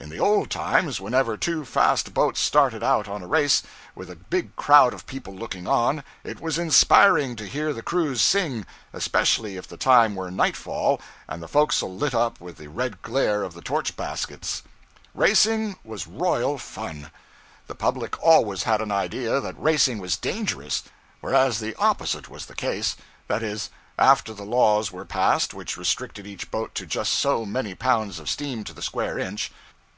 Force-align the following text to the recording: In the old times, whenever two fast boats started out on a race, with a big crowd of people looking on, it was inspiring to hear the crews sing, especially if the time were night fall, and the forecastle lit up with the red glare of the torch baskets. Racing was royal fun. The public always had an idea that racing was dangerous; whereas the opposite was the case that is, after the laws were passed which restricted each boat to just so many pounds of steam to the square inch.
In 0.00 0.10
the 0.10 0.20
old 0.20 0.48
times, 0.48 1.00
whenever 1.00 1.36
two 1.36 1.64
fast 1.66 2.14
boats 2.14 2.38
started 2.40 2.82
out 2.84 3.08
on 3.08 3.20
a 3.20 3.26
race, 3.26 3.62
with 3.96 4.08
a 4.08 4.16
big 4.16 4.54
crowd 4.56 4.94
of 4.94 5.06
people 5.08 5.34
looking 5.34 5.66
on, 5.66 6.02
it 6.24 6.40
was 6.40 6.56
inspiring 6.56 7.34
to 7.36 7.46
hear 7.48 7.72
the 7.74 7.82
crews 7.82 8.22
sing, 8.22 8.64
especially 8.92 9.56
if 9.56 9.66
the 9.68 9.76
time 9.76 10.14
were 10.14 10.30
night 10.30 10.56
fall, 10.56 11.00
and 11.28 11.42
the 11.42 11.48
forecastle 11.48 11.94
lit 11.94 12.14
up 12.14 12.40
with 12.40 12.56
the 12.58 12.68
red 12.68 13.02
glare 13.02 13.42
of 13.42 13.54
the 13.54 13.60
torch 13.60 13.96
baskets. 13.96 14.62
Racing 15.14 15.76
was 15.84 16.06
royal 16.06 16.58
fun. 16.58 17.10
The 17.66 17.74
public 17.74 18.22
always 18.22 18.62
had 18.62 18.80
an 18.80 18.92
idea 18.92 19.40
that 19.40 19.60
racing 19.60 19.98
was 19.98 20.16
dangerous; 20.16 20.84
whereas 21.20 21.58
the 21.58 21.74
opposite 21.74 22.28
was 22.30 22.46
the 22.46 22.54
case 22.54 22.96
that 23.26 23.42
is, 23.42 23.68
after 23.98 24.32
the 24.32 24.44
laws 24.46 24.90
were 24.92 25.04
passed 25.04 25.52
which 25.52 25.76
restricted 25.76 26.24
each 26.26 26.50
boat 26.52 26.72
to 26.76 26.86
just 26.86 27.12
so 27.14 27.44
many 27.44 27.74
pounds 27.74 28.18
of 28.20 28.30
steam 28.30 28.62
to 28.64 28.72
the 28.72 28.80
square 28.80 29.18
inch. 29.18 29.50